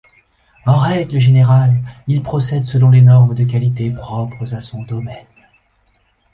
En 0.65 0.77
règle 0.77 1.19
générale, 1.19 1.75
il 2.07 2.23
procède 2.23 2.65
selon 2.65 2.89
les 2.89 3.01
normes 3.01 3.35
de 3.35 3.43
qualité 3.43 3.91
propres 3.91 4.55
à 4.55 4.59
son 4.59 4.81
domaine. 4.81 5.27